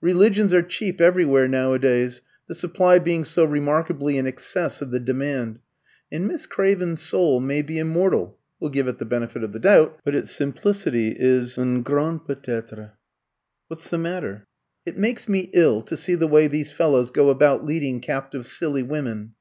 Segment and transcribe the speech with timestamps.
[0.00, 5.60] Religions are cheap everywhere nowadays, the supply being so remarkably in excess of the demand,
[6.10, 10.00] and Miss Craven's soul may be immortal (we'll give it the benefit of the doubt),
[10.04, 12.90] but its simplicity is un grand peut être.
[13.68, 14.48] What's the matter?"
[14.84, 18.82] "It makes me ill to see the way these fellows go about leading captive silly
[18.82, 19.34] women.